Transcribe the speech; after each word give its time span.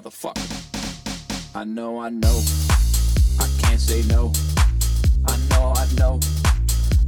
motherfucker. 0.00 1.54
I 1.54 1.64
know, 1.64 1.98
I 1.98 2.08
know, 2.08 2.40
I 3.38 3.48
can't 3.60 3.80
say 3.80 4.02
no. 4.08 4.32
I 5.28 5.36
know, 5.50 5.74
I 5.76 5.86
know, 5.98 6.20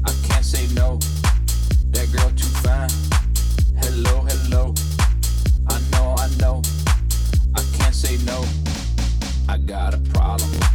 I 0.05 0.13
can't 0.29 0.45
say 0.45 0.67
no. 0.75 0.99
That 1.91 2.11
girl 2.13 2.31
too 2.31 2.53
fine. 2.61 2.91
Hello, 3.83 4.21
hello. 4.29 4.75
I 5.69 5.81
know, 5.93 6.15
I 6.19 6.29
know, 6.39 6.63
I 7.55 7.63
can't 7.79 7.95
say 7.95 8.19
no. 8.27 8.45
I 9.49 9.57
got 9.59 9.95
a 9.95 9.99
problem. 9.99 10.72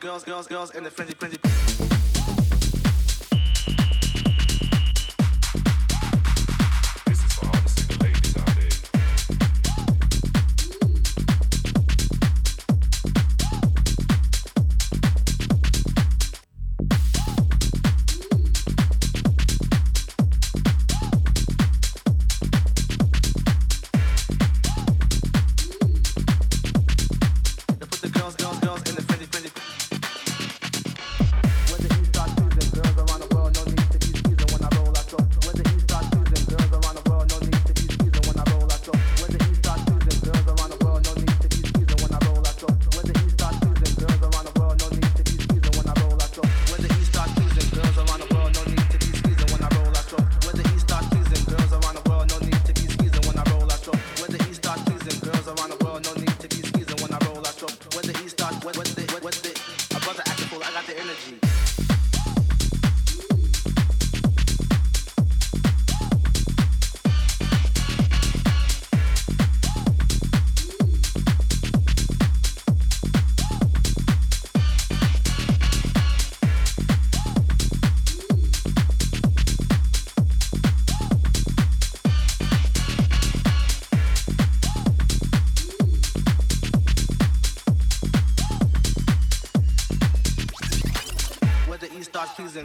girls, 0.00 0.24
girls, 0.24 0.46
girls, 0.46 0.70
and 0.74 0.84
the 0.84 0.90
frenzy, 0.90 1.14
frenzy. 1.14 1.69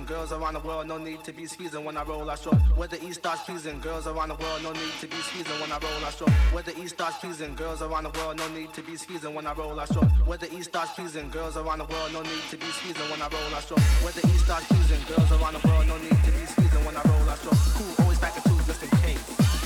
Girls 0.06 0.32
around 0.32 0.54
the 0.54 0.60
world, 0.60 0.88
no 0.88 0.98
need 0.98 1.24
to 1.24 1.34
be 1.34 1.46
squeezing 1.46 1.84
when 1.84 1.98
I 1.98 2.04
roll, 2.04 2.30
I 2.30 2.36
show. 2.36 2.52
Where 2.78 2.88
the 2.88 3.04
East 3.04 3.20
starts 3.20 3.44
pleasing 3.44 3.80
girls 3.80 4.08
around 4.08 4.30
the 4.30 4.36
world, 4.36 4.62
no 4.64 4.72
need 4.72 4.94
to 5.02 5.08
be 5.08 5.18
squeezing 5.18 5.60
when 5.60 5.72
I 5.72 5.78
roll, 5.80 6.06
I 6.06 6.12
show. 6.12 6.26
Where 6.54 6.64
the 6.64 6.78
East 6.80 6.96
starts 6.96 7.18
pleasing 7.18 7.56
girls 7.56 7.82
around 7.82 8.04
the 8.04 8.12
world, 8.20 8.38
no 8.38 8.48
need 8.50 8.74
to 8.74 8.82
be 8.82 8.96
squeezing 8.96 9.34
when 9.34 9.48
I 9.48 9.54
roll, 9.54 9.80
I 9.80 9.86
show. 9.86 10.06
Where 10.30 10.38
the 10.38 10.54
East 10.56 10.70
starts 10.70 10.94
pleasing 10.94 11.30
girls 11.30 11.58
around 11.58 11.80
the 11.80 11.86
world, 11.86 12.14
no 12.14 12.22
need 12.22 12.44
to 12.52 12.58
be 12.58 12.68
squeezing 12.68 13.10
when 13.10 13.22
I 13.22 13.28
roll, 13.28 13.56
I 13.56 13.62
show. 13.62 13.76
Where 14.04 14.14
the 14.14 14.28
East 14.28 14.46
starts 14.46 14.66
pleasing 14.68 15.02
girls 15.10 15.32
around 15.32 15.54
the 15.58 15.68
world, 15.68 15.88
no 15.88 15.98
need 15.98 16.20
to 16.24 16.32
be 16.32 16.46
squeezing 16.46 16.86
when 16.86 16.96
I 16.96 17.02
roll, 17.06 17.30
I 17.30 17.36
show. 17.42 17.56
Cool, 17.78 17.94
always 18.06 18.20
back 18.20 18.38
at 18.38 18.44
two 18.46 18.58
just 18.70 18.84
in 18.84 18.90
case. 19.02 19.24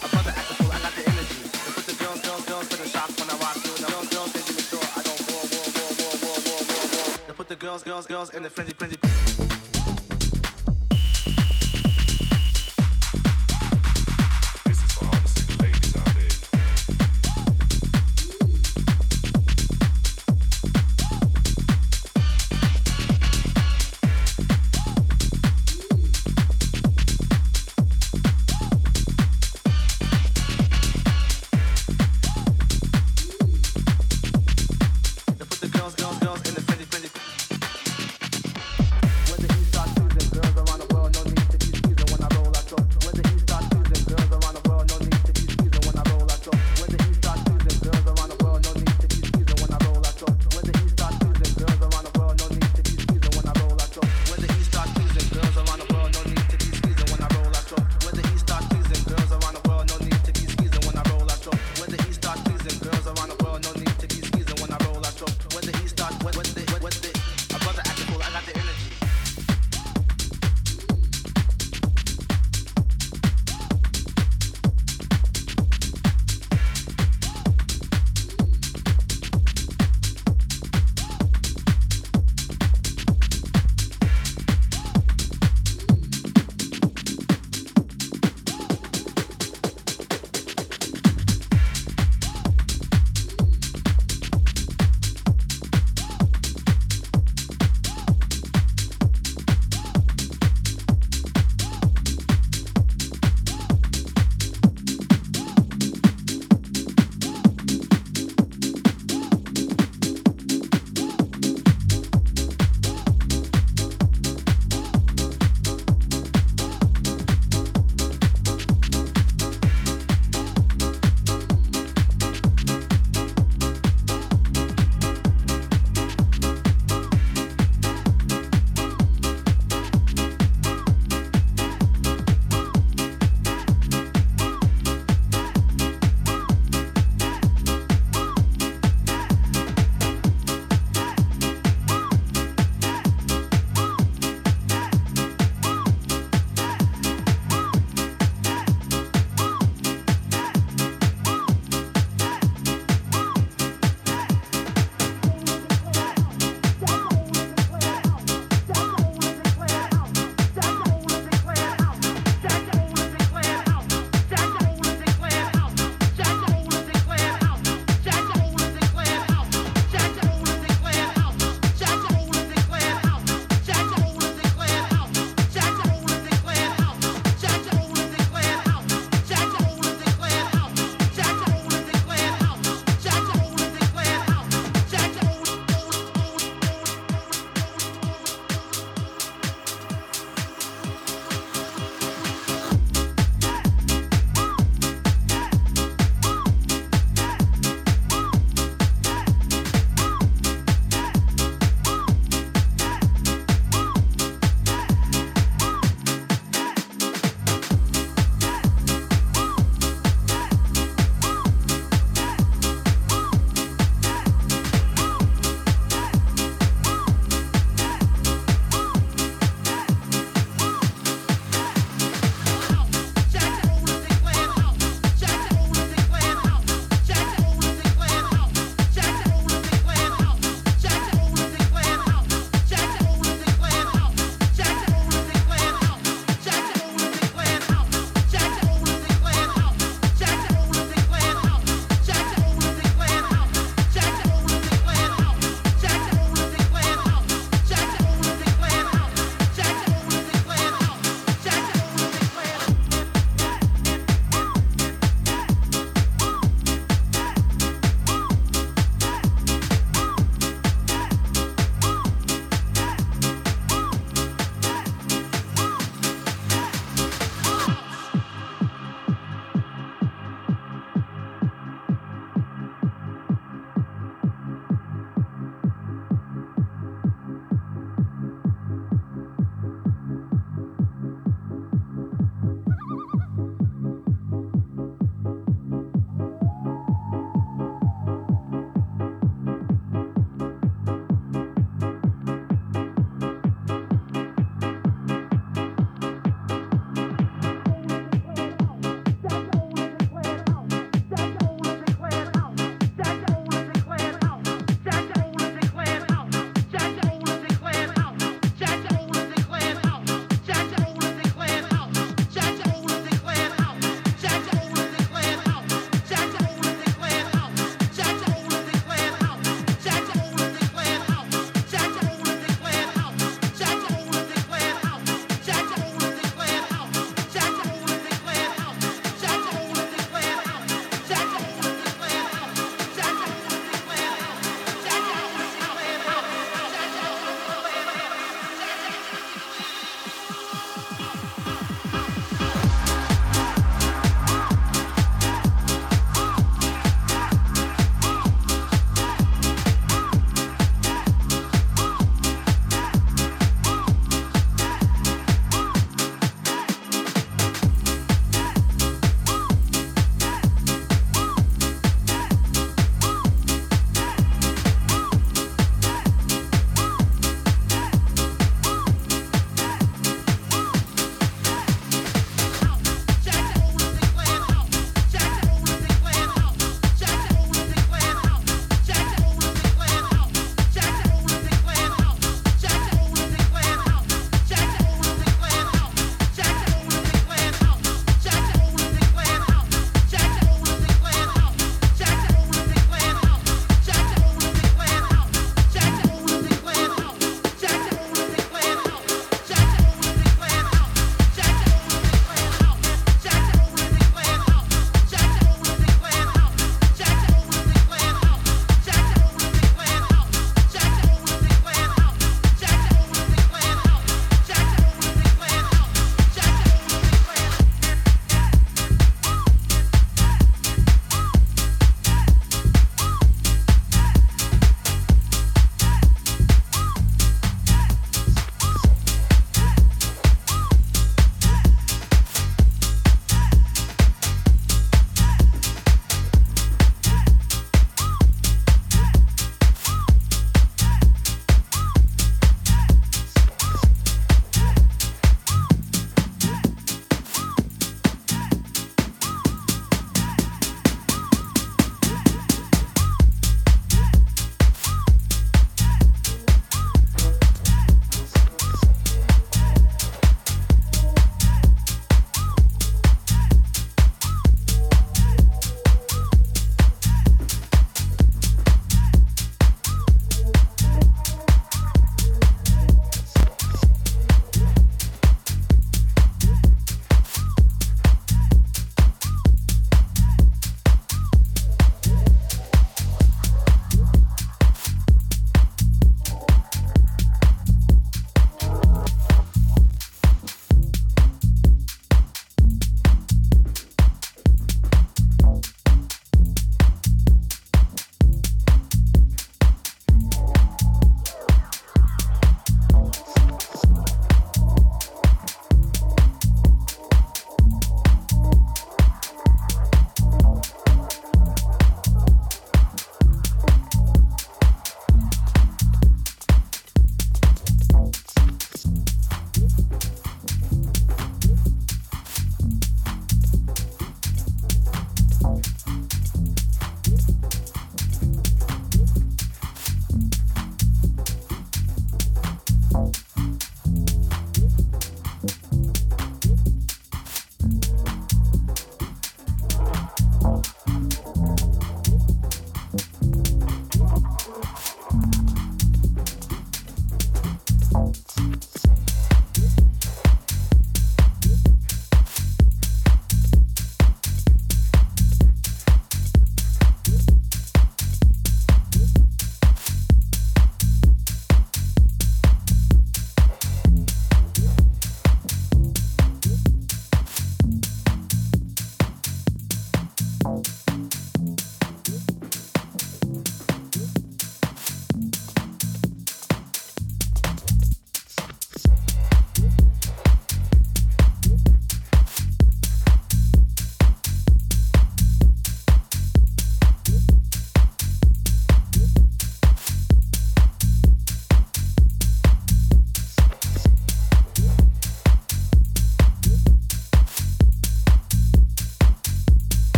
A 0.00 0.08
brother 0.08 0.32
acting 0.32 0.56
fool, 0.56 0.72
I 0.72 0.78
got 0.80 0.92
the 0.96 1.04
energy. 1.12 1.40
They 1.44 1.72
put 1.76 1.86
the 1.86 1.96
girls, 2.00 2.20
girls, 2.24 2.44
girls 2.48 2.68
to 2.72 2.76
the 2.80 2.88
shock 2.88 3.10
when 3.20 3.28
I 3.28 3.36
rock 3.36 3.56
you. 3.60 3.74
The 3.76 3.88
girls, 3.90 4.08
girls, 4.08 4.32
give 4.32 4.48
me 4.56 4.62
sure 4.64 4.86
I 4.96 5.00
don't 5.04 5.22
war, 5.28 5.44
war, 5.52 5.66
war, 5.76 5.90
war, 6.00 6.14
war, 6.24 6.38
war, 6.46 6.60
war, 6.72 6.84
war. 6.88 7.08
They 7.28 7.34
put 7.36 7.48
the 7.52 7.58
girls, 7.60 7.82
girls, 7.82 8.06
girls 8.06 8.30
in 8.32 8.42
the 8.42 8.50
frenzy, 8.50 8.72
frenzy. 8.72 9.01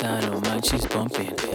Oh 0.00 0.40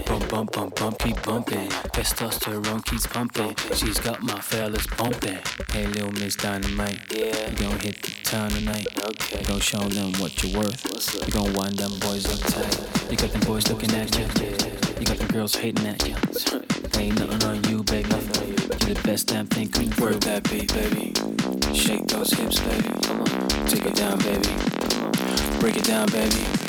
bump, 0.05 0.29
bump, 0.29 0.51
bump, 0.51 0.75
bump, 0.75 0.99
keep 0.99 1.21
bumping. 1.23 1.69
Testosterone 1.69 2.85
keeps 2.85 3.07
pumping. 3.07 3.55
She's 3.73 3.99
got 3.99 4.21
my 4.21 4.39
fellas 4.39 4.85
bumping. 4.95 5.39
Hey, 5.71 5.88
little 5.88 6.11
Miss 6.11 6.35
Dynamite. 6.35 6.99
Yeah. 7.11 7.49
You 7.49 7.55
gon' 7.55 7.79
hit 7.79 8.01
the 8.01 8.11
town 8.23 8.49
tonight. 8.51 8.88
Okay. 8.97 9.39
You 9.39 9.47
gon' 9.47 9.59
show 9.59 9.79
them 9.79 10.13
what 10.21 10.43
you're 10.43 10.59
worth. 10.59 11.25
You 11.25 11.31
gon' 11.33 11.53
wind 11.53 11.79
them 11.79 11.97
boys 11.99 12.25
up 12.25 12.39
tight. 12.51 13.11
You 13.11 13.17
got 13.17 13.31
them 13.31 13.41
boys 13.41 13.67
looking 13.69 13.91
at 13.95 14.15
you. 14.17 14.25
You 14.99 15.05
got 15.05 15.17
them 15.17 15.27
girls 15.29 15.55
hating 15.55 15.88
at 15.88 16.07
you. 16.07 16.15
Ain't 16.99 17.19
nothing 17.19 17.43
on 17.43 17.63
you, 17.69 17.83
baby. 17.83 18.09
You're 18.09 18.95
the 18.95 19.01
best 19.03 19.27
damn 19.27 19.47
thing 19.47 19.69
through. 19.69 20.05
Work 20.05 20.19
that 20.21 20.43
beat, 20.49 20.73
baby. 20.73 21.13
Shake 21.75 22.07
those 22.07 22.31
hips, 22.33 22.59
baby. 22.59 22.89
Come 23.03 23.21
on. 23.21 23.65
Take 23.67 23.85
it 23.85 23.95
down, 23.95 24.19
baby. 24.19 24.49
Break 25.59 25.77
it 25.77 25.85
down, 25.85 26.07
baby. 26.11 26.66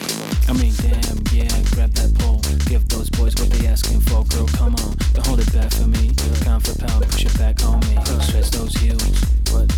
I 0.49 0.53
mean, 0.55 0.73
damn, 0.81 1.19
yeah, 1.31 1.63
grab 1.73 1.93
that 1.93 2.15
pole. 2.19 2.41
Give 2.65 2.87
those 2.89 3.11
boys 3.11 3.35
what 3.37 3.51
they 3.51 3.67
asking 3.67 4.01
for, 4.01 4.25
girl, 4.25 4.47
come 4.49 4.75
on. 4.77 4.97
Don't 5.13 5.27
hold 5.27 5.41
it 5.41 5.53
back 5.53 5.71
for 5.73 5.87
me. 5.87 6.13
Pound 6.41 6.67
for 6.67 6.79
pound, 6.79 7.05
push 7.05 7.27
it 7.27 7.39
back 7.39 7.63
on 7.65 7.81
me. 7.81 7.97
Stretch 8.23 8.51
those 8.51 8.75
heels. 8.77 9.38
What? 9.53 9.69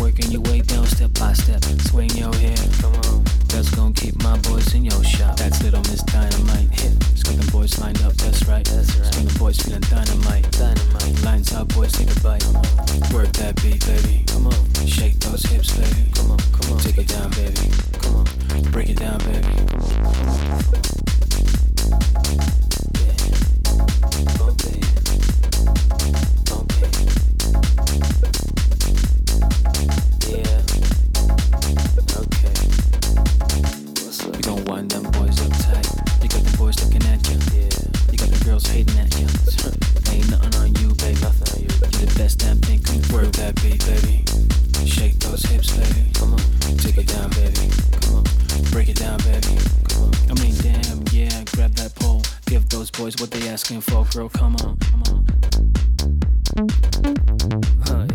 Working 0.00 0.30
your 0.30 0.42
way 0.42 0.60
down 0.60 0.86
step 0.86 1.12
by 1.14 1.32
step. 1.32 1.64
Swing 1.88 2.10
your 2.10 2.34
hair, 2.34 2.56
come 2.80 2.94
on. 2.94 3.24
That's 3.48 3.70
gonna 3.74 3.94
keep 3.94 4.20
my 4.22 4.38
boys 4.38 4.74
in 4.74 4.84
your 4.84 5.02
shop. 5.04 5.36
That's 5.36 5.62
little 5.62 5.82
Miss 5.90 6.02
Dynamite. 6.02 6.70
Hit. 6.70 7.00
Them 7.40 7.46
boys 7.52 7.78
lined 7.78 8.02
up, 8.02 8.12
that's 8.14 8.44
right. 8.46 8.64
That's 8.64 8.96
right. 8.96 9.12
Them 9.12 9.28
boys 9.38 9.58
feeling 9.60 9.80
dynamite. 9.82 10.50
Dynamite. 10.52 11.22
Lines 11.22 11.52
up, 11.54 11.68
boys 11.68 11.92
take 11.92 12.10
a 12.10 12.20
bite. 12.20 12.44
Work 13.12 13.32
that 13.34 13.54
beat, 13.62 13.84
baby. 13.86 14.24
Come 14.26 14.48
on. 14.48 14.86
Shake 14.86 15.18
those 15.20 15.42
hips, 15.42 15.76
baby. 15.76 16.10
Come 16.14 16.32
on, 16.32 16.38
come 16.52 16.72
on. 16.72 16.80
Take 16.80 16.98
it 16.98 17.08
down, 17.08 17.30
baby. 17.30 17.70
Come 18.02 18.16
on. 18.16 18.26
Break 18.72 18.90
it 18.90 18.98
down, 18.98 19.18
baby. 19.18 19.46
Come 19.68 20.06
on. 20.06 20.50
Asking 38.50 38.62
for, 38.62 39.50
girl. 39.60 40.40
Come 40.40 40.54
on, 40.60 40.74
you, 40.76 40.94
baby. 40.94 41.20
Nothing 41.20 41.48
on 41.54 41.60
you. 41.62 42.06
That's 42.18 42.34
them 42.34 42.58
thinking 42.58 43.02
where 43.12 43.26
that 43.26 43.54
be, 43.62 43.78
baby. 43.78 44.24
Shake 44.86 45.18
those 45.20 45.42
hips, 45.42 45.70
baby. 45.76 46.10
Come 46.14 46.32
on, 46.32 46.40
take 46.78 46.98
it 46.98 47.06
down, 47.06 47.30
baby. 47.30 47.70
come 47.92 48.14
on. 48.16 48.24
Oh 50.30 50.34
yeah. 51.12 51.44
Grab 51.54 51.72
that 51.74 51.94
pole. 51.94 52.22
Give 52.46 52.68
those 52.68 52.90
boys 52.90 53.14
what? 53.20 53.30
Uh, 57.90 58.09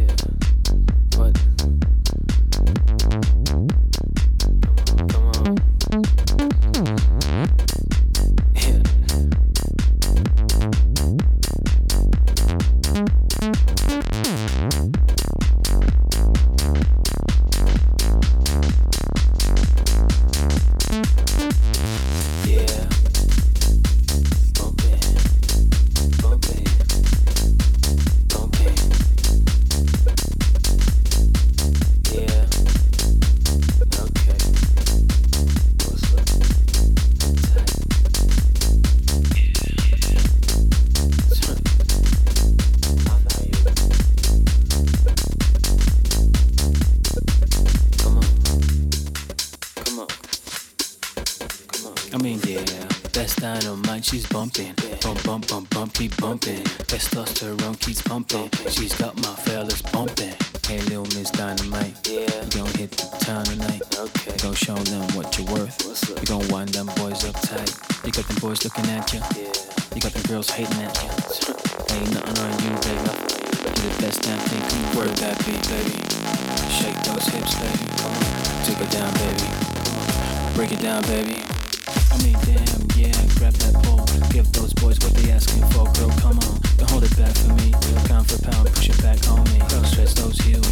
boys 84.76 85.00
what 85.00 85.14
they 85.14 85.32
asking 85.32 85.64
for, 85.72 85.86
girl, 85.94 86.10
come 86.20 86.40
on. 86.40 86.60
Don't 86.78 86.90
hold 86.90 87.04
it 87.04 87.16
back 87.18 87.36
for 87.36 87.54
me. 87.54 87.72
Pound 88.08 88.28
for 88.30 88.42
pound, 88.42 88.68
push 88.74 88.90
it 88.90 89.02
back 89.02 89.20
on 89.30 89.44
me. 89.52 89.60
Stretch 89.86 90.14
those 90.16 90.38
heels. 90.40 90.66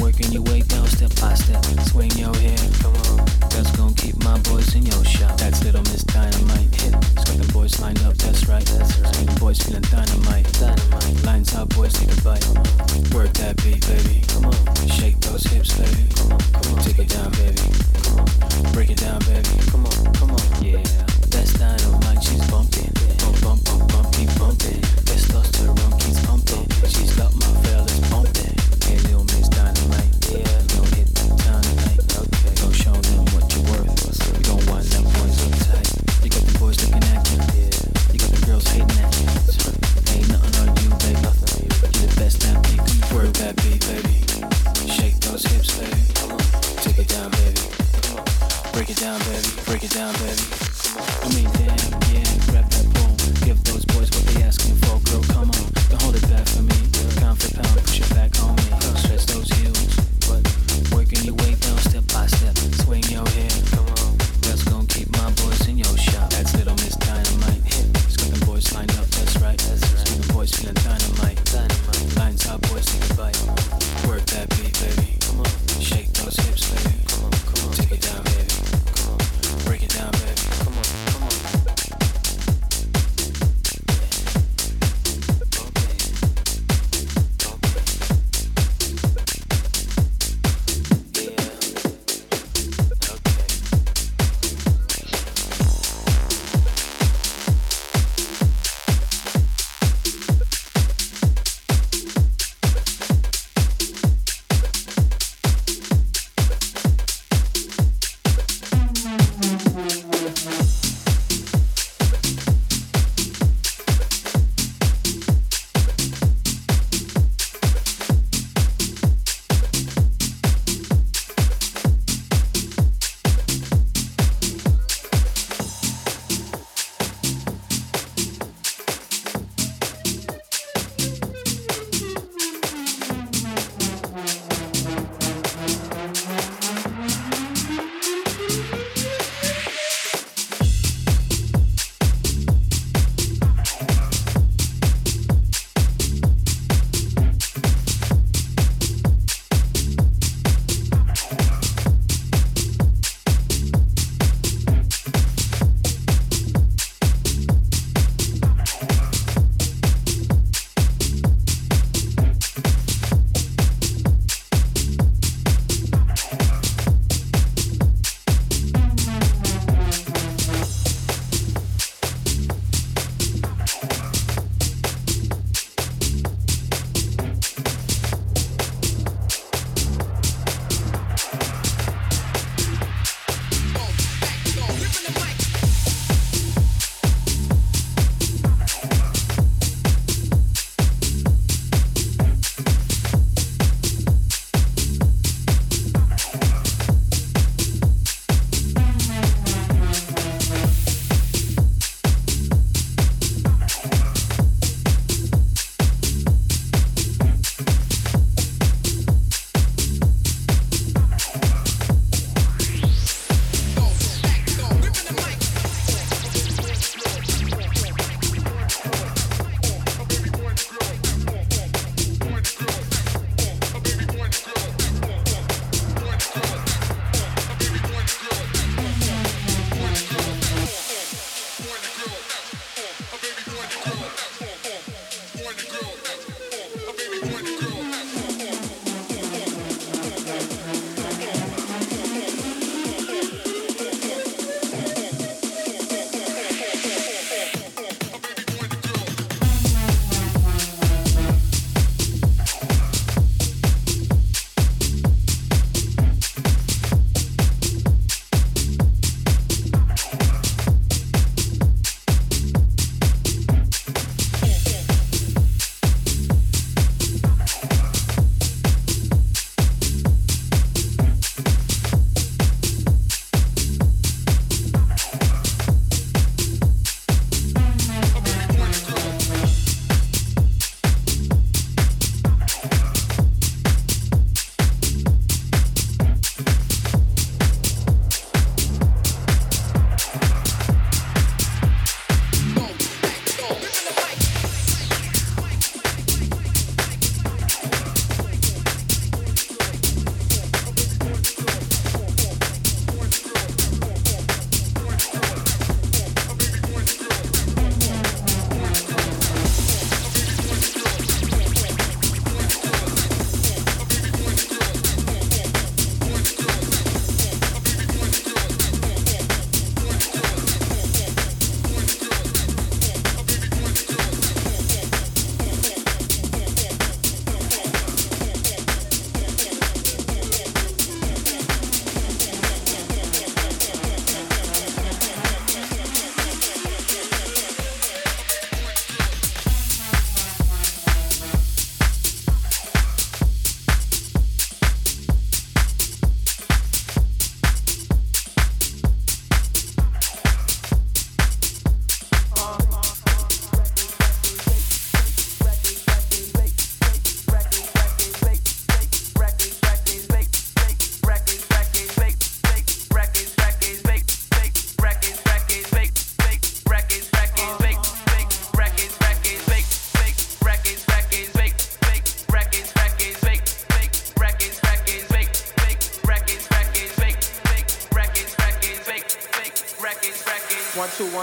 Working 0.00 0.32
your 0.32 0.42
way 0.42 0.60
down 0.60 0.86
step 0.86 1.10
by 1.20 1.34
step. 1.34 1.64
Swing 1.88 2.10
your 2.12 2.34
hair, 2.36 2.58
come 2.82 2.94
on. 3.10 3.24
That's 3.50 3.70
gonna 3.76 3.94
keep 3.94 4.16
my 4.22 4.38
boys 4.40 4.74
in 4.74 4.84
your 4.86 5.04
shop. 5.04 5.36
That's 5.38 5.62
little 5.64 5.82
Miss 5.82 6.04
Dynamite. 6.04 6.74
Hit. 6.80 6.94
It's 6.94 7.24
got 7.24 7.36
them 7.38 7.48
boys 7.52 7.80
lined 7.80 8.02
up, 8.02 8.14
that's 8.14 8.48
right. 8.48 8.64
That's 8.66 8.98
right. 9.00 9.12
Them 9.14 9.34
boys 9.36 9.58
feeling 9.62 9.82
dynamite. 9.82 10.50
Dynamite. 10.54 11.24
Lines 11.24 11.54
up, 11.54 11.68
boys 11.74 11.92
take 11.92 12.12
a 12.16 12.20
bite. 12.22 12.46
Work 13.14 13.32
that 13.34 13.56
beat, 13.62 13.86
baby. 13.86 14.22
Come 14.28 14.46
on. 14.46 14.88
Shake 14.88 15.18
those 15.20 15.44
hips, 15.44 15.76
baby. 15.78 16.23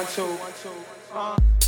One, 0.03 0.51
two. 0.63 0.69
Uh. 1.13 1.61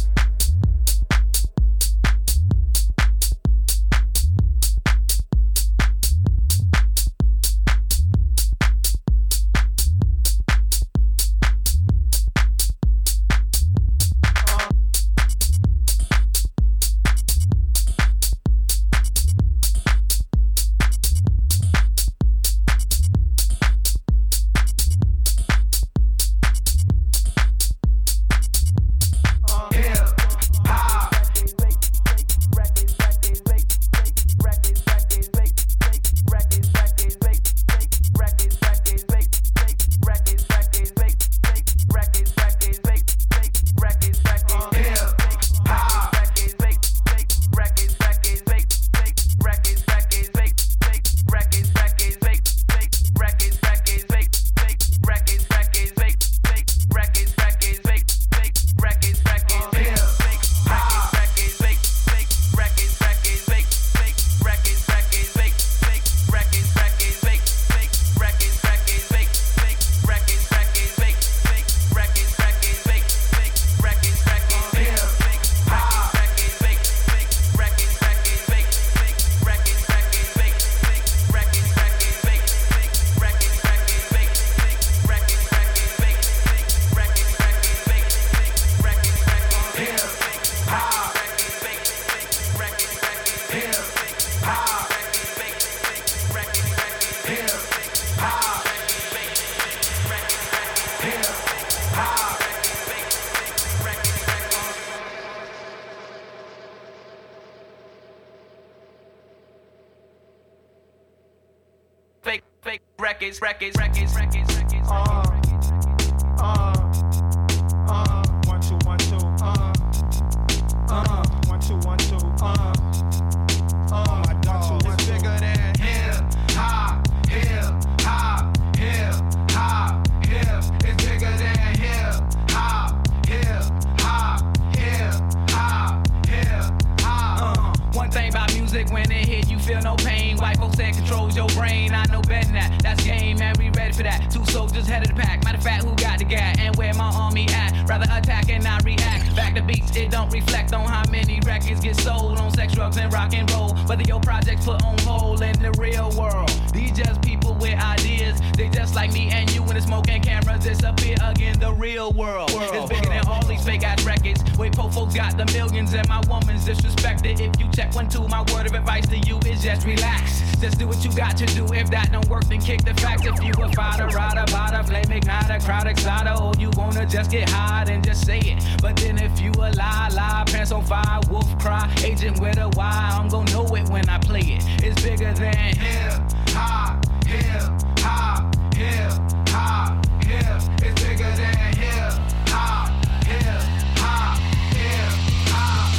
Is 170.21 170.59
just 170.59 170.79
do 170.79 170.87
what 170.87 171.03
you 171.03 171.11
got 171.13 171.37
to 171.37 171.45
do. 171.47 171.65
If 171.73 171.89
that 171.91 172.11
don't 172.11 172.27
work, 172.29 172.45
then 172.45 172.61
kick 172.61 172.83
the 172.83 172.93
facts. 172.95 173.25
If 173.25 173.43
you 173.43 173.53
a 173.61 173.71
fighter, 173.73 174.07
rider, 174.07 174.45
bada, 174.51 174.85
flame 174.85 175.05
igniter, 175.05 175.63
crowd 175.63 175.87
exciter, 175.87 176.35
or 176.41 176.53
you 176.59 176.69
wanna 176.75 177.05
just 177.05 177.31
get 177.31 177.49
high 177.49 177.85
and 177.87 178.03
just 178.03 178.25
say 178.25 178.39
it. 178.39 178.63
But 178.81 178.95
then 178.97 179.17
if 179.17 179.39
you 179.39 179.51
a 179.51 179.71
lie, 179.73 180.09
lie, 180.13 180.43
pants 180.47 180.71
on 180.71 180.83
fire, 180.83 181.19
wolf 181.29 181.57
cry, 181.59 181.91
agent 182.03 182.39
with 182.39 182.57
a 182.57 182.69
Y, 182.69 183.09
I'm 183.13 183.27
gonna 183.29 183.51
know 183.51 183.65
it 183.75 183.89
when 183.89 184.07
I 184.09 184.17
play 184.19 184.41
it. 184.41 184.63
It's 184.83 185.01
bigger 185.01 185.33
than 185.33 185.53
hip 185.55 186.13
hop, 186.49 187.05
hip 187.25 187.61
hop, 187.99 188.55
hip 188.75 189.11
hop, 189.49 190.05
hip. 190.23 190.61
It's 190.81 191.01
bigger 191.03 191.31
than 191.35 191.73
hip 191.75 192.13
hop, 192.47 192.89
hip 193.25 193.61
hop, 193.97 194.39
hip 194.73 195.13
hop. 195.51 195.89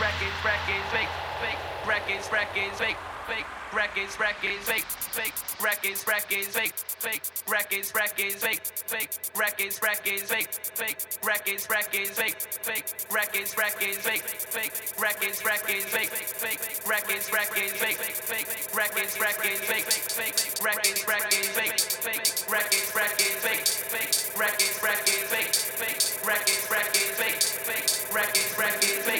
Records, 0.00 0.44
records, 0.44 0.86
fake, 0.92 1.08
records, 2.10 2.32
records, 2.32 2.78
fake, 2.78 2.96
fake, 3.26 3.46
records, 3.72 4.18
records, 4.18 4.66
fake, 4.66 4.84
fake, 5.14 5.34
records, 5.62 6.04
records, 6.06 6.48
fake, 6.48 6.72
fake, 6.74 7.22
records, 7.46 7.92
records, 7.94 8.34
fake, 8.34 8.62
fake, 8.90 9.10
records, 9.32 9.78
records, 9.80 10.22
fake, 10.22 10.48
fake, 10.82 11.06
records, 11.22 11.68
records, 11.68 12.08
fake, 12.18 12.34
fake, 12.42 12.84
records, 13.14 13.54
records, 13.54 13.96
fake, 14.02 14.22
fake, 14.22 14.72
records, 14.98 15.44
records, 15.44 15.84
fake, 15.86 16.10
fake, 16.10 16.62
records, 16.86 17.30
records, 17.30 17.72
fake, 17.78 17.98
fake, 18.02 18.48
records, 18.74 19.20
records, 19.20 19.62
fake, 19.70 19.86
fake, 19.86 20.50
records, 20.58 21.06
records, 21.06 21.46
fake, 21.46 21.86
fake, 21.86 22.34
records, 22.50 22.90
records, 22.98 23.38
fake, 23.38 23.66
fake, 23.70 24.14
records, 24.34 24.82
records, 24.82 25.30
fake, 25.30 25.54
fake, 25.78 26.02
records, 26.26 26.66
records, 26.72 27.12
fake, 27.22 27.42
fake, 27.70 27.92
records, 28.10 28.58
records, 28.58 28.98
fake, 29.06 29.19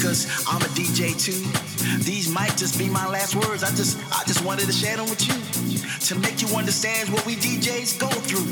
because 0.00 0.24
I'm 0.48 0.62
a 0.62 0.70
DJ 0.72 1.12
too. 1.12 1.44
These 2.02 2.32
might 2.32 2.56
just 2.56 2.78
be 2.78 2.88
my 2.88 3.06
last 3.06 3.36
words. 3.36 3.62
I 3.62 3.68
just 3.76 4.00
I 4.10 4.24
just 4.24 4.42
wanted 4.42 4.64
to 4.64 4.72
share 4.72 4.96
them 4.96 5.04
with 5.10 5.20
you 5.28 5.36
to 6.08 6.14
make 6.20 6.40
you 6.40 6.48
understand 6.56 7.10
what 7.10 7.24
we 7.26 7.36
DJs 7.36 8.00
go 8.00 8.08
through. 8.08 8.48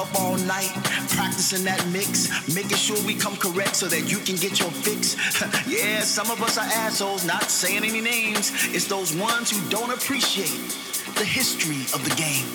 Up 0.00 0.08
all 0.20 0.38
night, 0.46 0.70
practicing 1.10 1.64
that 1.64 1.84
mix, 1.88 2.30
making 2.54 2.78
sure 2.78 2.96
we 3.04 3.14
come 3.14 3.36
correct 3.36 3.74
so 3.74 3.86
that 3.88 4.10
you 4.10 4.18
can 4.18 4.36
get 4.36 4.60
your 4.60 4.70
fix. 4.70 5.16
yeah, 5.66 6.00
some 6.00 6.30
of 6.30 6.40
us 6.40 6.56
are 6.56 6.70
assholes, 6.86 7.26
not 7.26 7.50
saying 7.50 7.84
any 7.84 8.00
names. 8.00 8.52
It's 8.72 8.86
those 8.86 9.14
ones 9.14 9.50
who 9.50 9.58
don't 9.68 9.90
appreciate 9.90 10.62
the 11.18 11.24
history 11.26 11.82
of 11.98 12.08
the 12.08 12.14
game. 12.14 12.46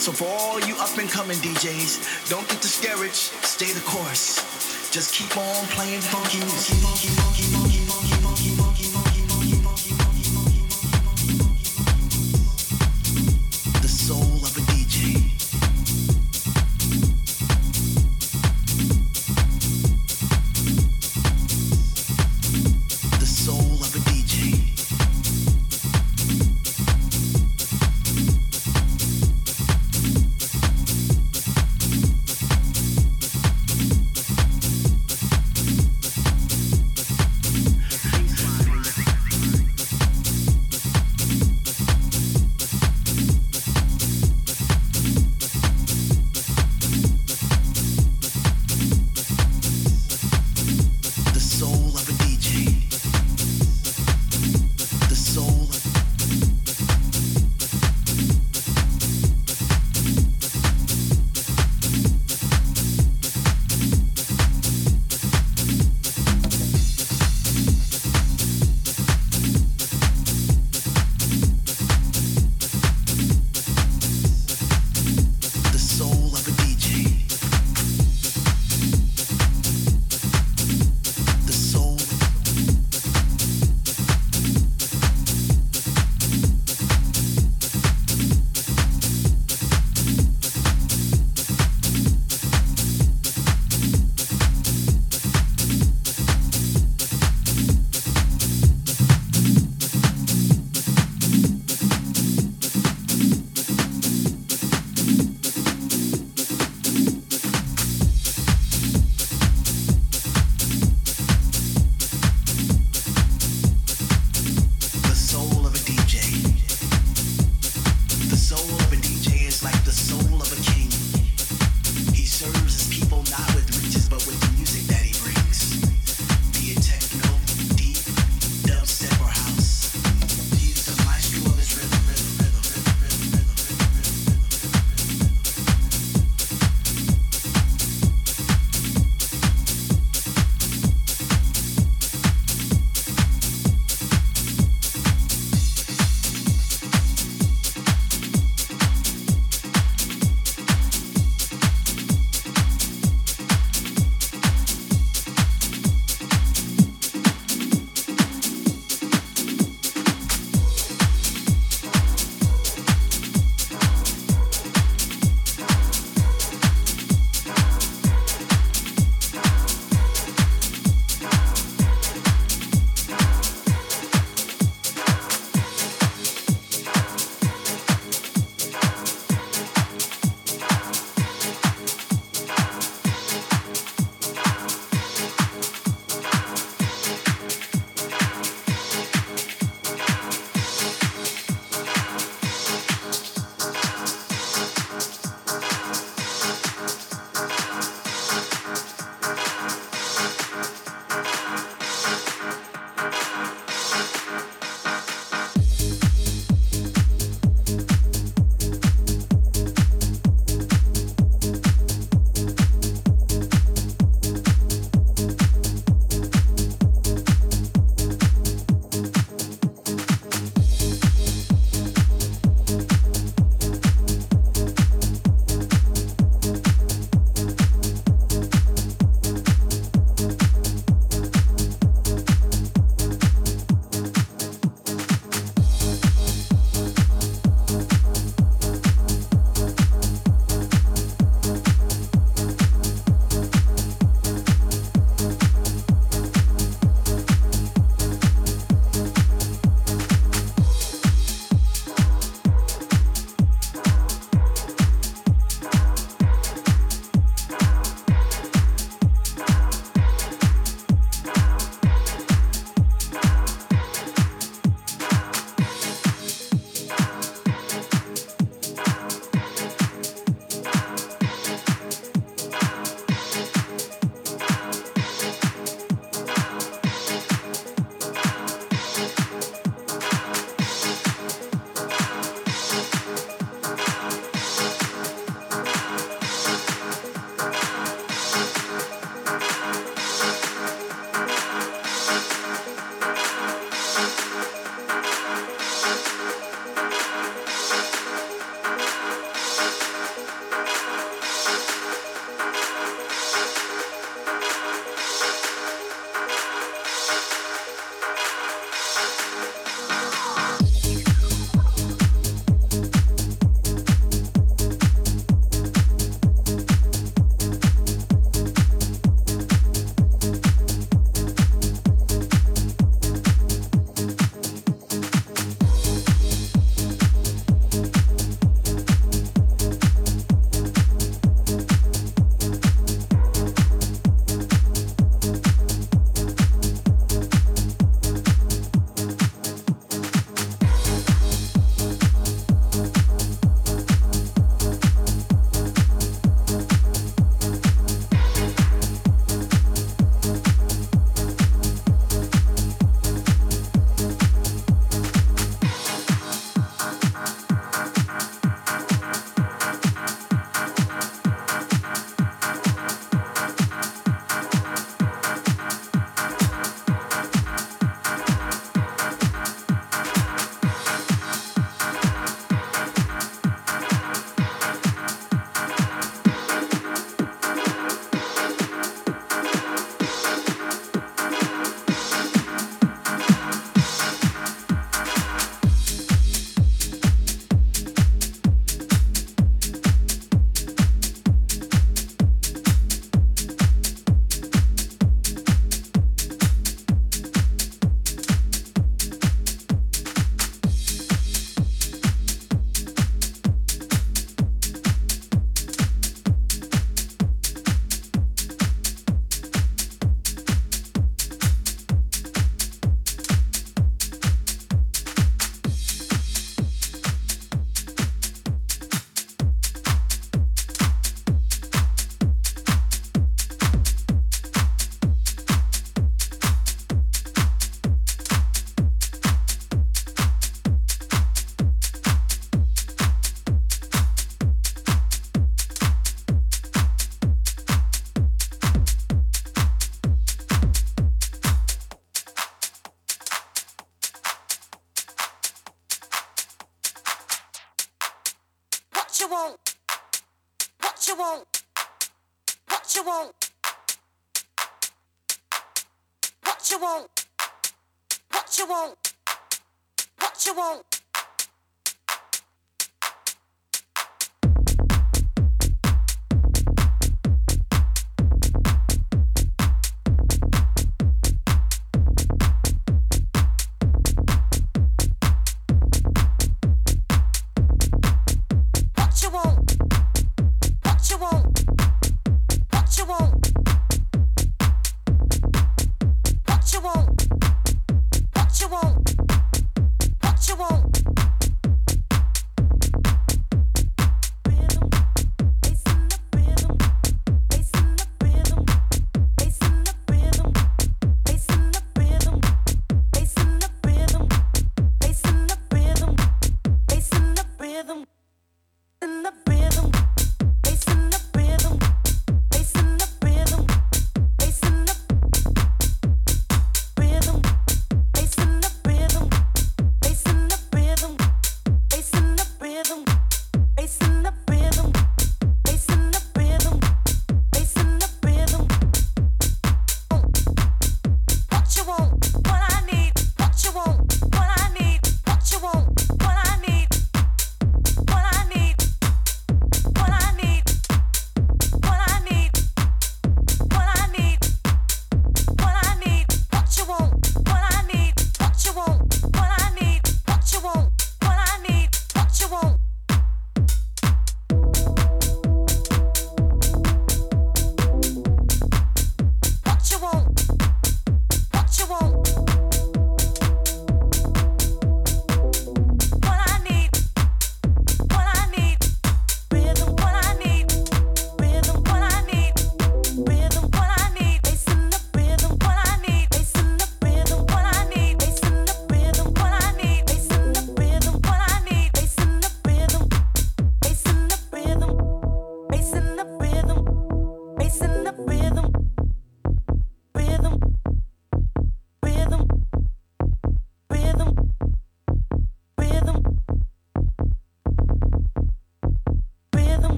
So 0.00 0.12
for 0.12 0.24
all 0.24 0.60
you 0.60 0.76
up 0.76 0.96
and 0.96 1.10
coming 1.10 1.36
DJs, 1.38 2.30
don't 2.30 2.48
get 2.48 2.62
discouraged, 2.62 3.34
stay 3.44 3.72
the 3.72 3.84
course. 3.84 4.59
Just 4.90 5.14
keep 5.14 5.36
on 5.36 5.66
playing 5.68 6.00
funky 6.00 6.40
music. 6.40 7.69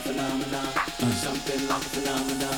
Phenomenon. 0.00 0.72
Something 1.12 1.68
like 1.68 1.78
a 1.78 1.90
phenomenon. 1.92 2.49